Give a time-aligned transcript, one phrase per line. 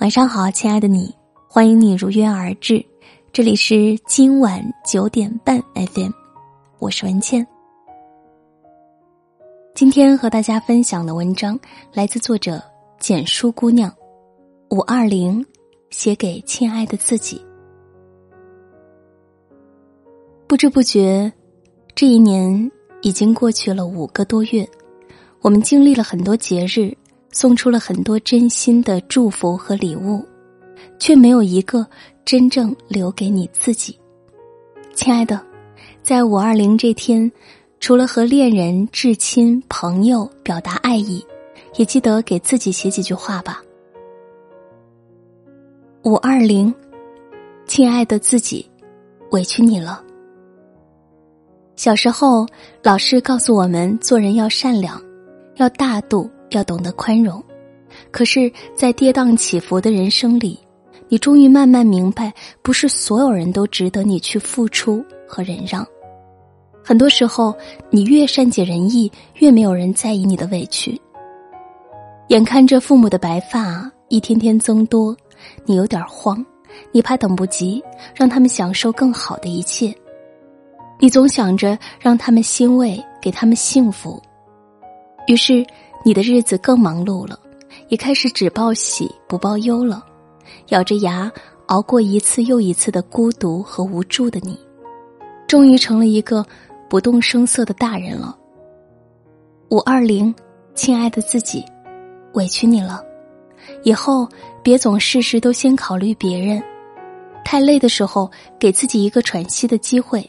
[0.00, 1.14] 晚上好，亲爱的你，
[1.46, 2.82] 欢迎你如约而至。
[3.34, 6.10] 这里是今晚九点半 FM，
[6.78, 7.46] 我是文倩。
[9.74, 11.60] 今天和大家分享的文章
[11.92, 12.62] 来自作者
[12.98, 13.94] 简书姑娘，
[14.70, 15.44] 五二零
[15.90, 17.38] 写给亲爱的自己。
[20.46, 21.30] 不知不觉，
[21.94, 22.72] 这一年
[23.02, 24.66] 已经过去了五个多月，
[25.42, 26.96] 我们经历了很多节日。
[27.30, 30.24] 送出了很多真心的祝福和礼物，
[30.98, 31.86] 却没有一个
[32.24, 33.98] 真正留给你自己，
[34.94, 35.40] 亲爱的。
[36.02, 37.30] 在五二零这天，
[37.78, 41.24] 除了和恋人、至亲、朋友表达爱意，
[41.76, 43.62] 也记得给自己写几句话吧。
[46.02, 46.74] 五二零，
[47.66, 48.68] 亲爱的自己，
[49.30, 50.02] 委屈你了。
[51.76, 52.46] 小时候，
[52.82, 55.00] 老师告诉我们，做人要善良，
[55.56, 56.28] 要大度。
[56.50, 57.42] 要懂得宽容，
[58.10, 60.58] 可是，在跌宕起伏的人生里，
[61.08, 65.86] 你终于慢慢明白，不是所有人都值得你去付出和忍让。
[66.84, 67.54] 很多时候，
[67.90, 71.00] 你越善解人意，越没有人在意你的委屈。
[72.28, 75.16] 眼看着父母的白发一天天增多，
[75.64, 76.44] 你有点慌，
[76.90, 77.82] 你怕等不及
[78.14, 79.94] 让他们享受更好的一切，
[80.98, 84.20] 你总想着让他们欣慰，给他们幸福，
[85.28, 85.64] 于是。
[86.02, 87.38] 你的日子更忙碌了，
[87.88, 90.04] 也开始只报喜不报忧了，
[90.68, 91.30] 咬着牙
[91.66, 94.58] 熬过一次又一次的孤独和无助的你，
[95.46, 96.44] 终于成了一个
[96.88, 98.36] 不动声色的大人了。
[99.68, 100.34] 五二零，
[100.74, 101.64] 亲爱的自己，
[102.32, 103.04] 委屈你了，
[103.82, 104.26] 以后
[104.62, 106.62] 别总事事都先考虑别人，
[107.44, 108.28] 太累的时候
[108.58, 110.28] 给自己一个喘息的机会。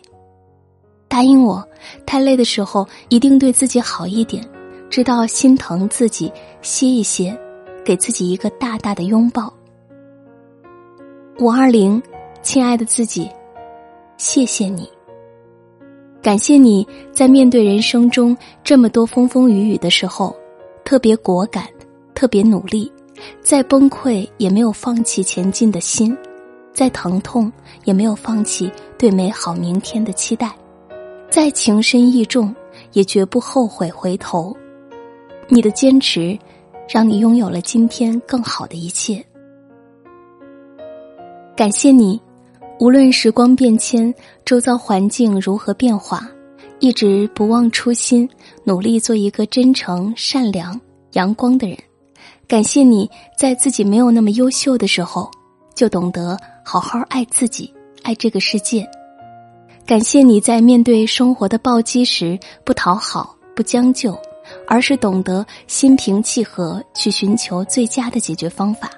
[1.08, 1.66] 答应我，
[2.05, 4.47] 太累的时候一定对自己好一点。
[4.92, 6.30] 知道心疼自己，
[6.61, 7.36] 歇一歇，
[7.81, 9.52] 给自己一个大大的拥抱。
[11.39, 12.04] 五二零，
[12.42, 13.30] 亲爱的自己，
[14.17, 14.86] 谢谢你，
[16.21, 18.36] 感谢你在面对人生中
[18.66, 20.36] 这么多风风雨雨的时候，
[20.83, 21.64] 特别果敢，
[22.14, 22.92] 特别努力，
[23.42, 26.16] 再崩溃也没有放弃前进的心，
[26.73, 27.49] 再疼痛
[27.86, 30.54] 也没有放弃对美好明天的期待，
[31.30, 32.54] 再情深意重
[32.92, 34.54] 也绝不后悔回头。
[35.54, 36.39] 你的坚持，
[36.88, 39.22] 让你拥有了今天更好的一切。
[41.58, 42.17] 感谢你，
[42.80, 46.26] 无论时光变迁，周遭环境如何变化，
[46.80, 48.30] 一直不忘初心，
[48.64, 50.80] 努力做一个真诚、善良、
[51.11, 51.78] 阳光的人。
[52.48, 55.30] 感谢你在自己没有那么优秀的时候，
[55.76, 57.73] 就懂得好好爱自己，
[58.04, 58.90] 爱这个世界。
[59.86, 64.17] 感谢你在面对生活的暴击时，不讨好，不将就。
[64.67, 68.89] 而是懂得心平气和去寻求最佳的解决方法。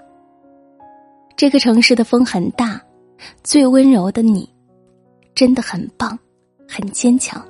[1.35, 2.81] 这个城市的风很大，
[3.43, 4.47] 最温柔的你，
[5.33, 6.17] 真的很棒，
[6.67, 7.43] 很坚强，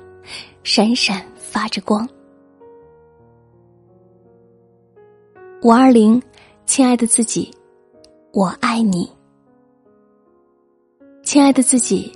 [0.62, 2.08] 闪闪发着光。
[5.62, 6.22] 五二零，
[6.66, 7.50] 亲爱的自己，
[8.32, 9.08] 我爱你。
[11.22, 12.12] 亲爱的自己，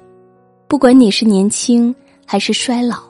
[0.68, 1.94] 不管你是年轻
[2.26, 3.07] 还是衰老。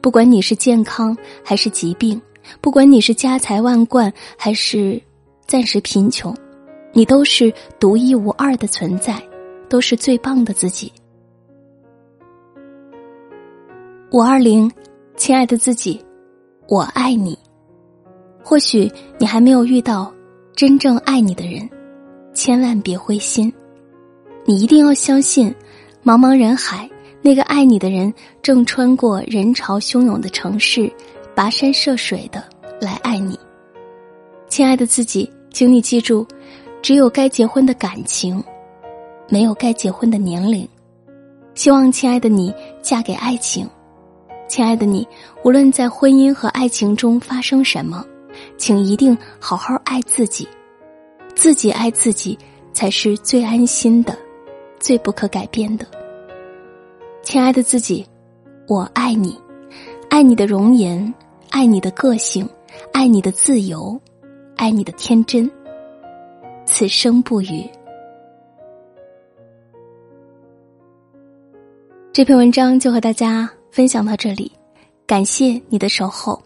[0.00, 2.20] 不管你是健康还是疾病，
[2.60, 5.00] 不管你是家财万贯还是
[5.46, 6.34] 暂时贫穷，
[6.92, 9.20] 你都是独一无二的存在，
[9.68, 10.92] 都是最棒的自己。
[14.10, 14.70] 五二零，
[15.16, 16.02] 亲爱的自己，
[16.68, 17.38] 我爱你。
[18.42, 20.10] 或许你还没有遇到
[20.54, 21.68] 真正爱你的人，
[22.32, 23.52] 千万别灰心，
[24.46, 25.54] 你一定要相信，
[26.02, 26.88] 茫茫人海。
[27.20, 28.12] 那个爱你的人
[28.42, 30.90] 正穿过人潮汹涌的城市，
[31.34, 32.42] 跋山涉水的
[32.80, 33.38] 来爱你，
[34.48, 36.26] 亲爱的自己，请你记住，
[36.80, 38.42] 只有该结婚的感情，
[39.28, 40.66] 没有该结婚的年龄。
[41.54, 43.68] 希望亲爱的你嫁给爱情，
[44.48, 45.06] 亲爱的你，
[45.42, 48.04] 无论在婚姻和爱情中发生什么，
[48.56, 50.46] 请一定好好爱自己，
[51.34, 52.38] 自己爱自己
[52.72, 54.16] 才是最安心的，
[54.78, 55.84] 最不可改变的。
[57.30, 58.06] 亲爱的自己，
[58.66, 59.38] 我爱你，
[60.08, 61.12] 爱你的容颜，
[61.50, 62.48] 爱你的个性，
[62.90, 64.00] 爱你的自由，
[64.56, 65.50] 爱你的天真。
[66.64, 67.68] 此生不渝。
[72.14, 74.50] 这篇文章就和大家分享到这里，
[75.06, 76.42] 感谢你的守候。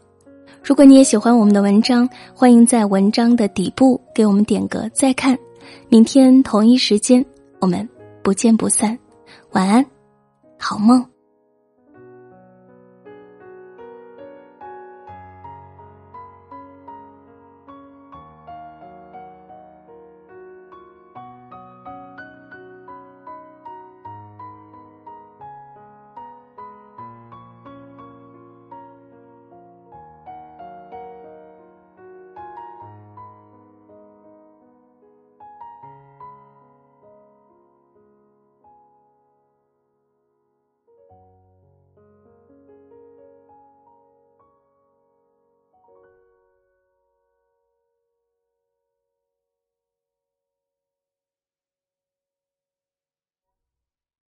[0.65, 5.39] 如果你也喜欢我们的文章，欢迎在文章的底部给我们点个再看。
[5.89, 7.25] 明天同一时间，
[7.61, 7.89] 我们
[8.21, 8.99] 不见不散。
[9.53, 9.87] 晚安。
[10.63, 11.12] 好梦。